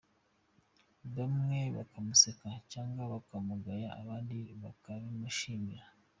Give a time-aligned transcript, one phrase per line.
[1.15, 5.75] Bamwe bakamuseka cyangwa bakamugaya abandi bakabimushima!